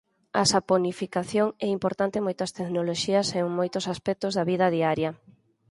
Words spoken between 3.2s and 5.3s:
e en moitos aspectos da vida diaria.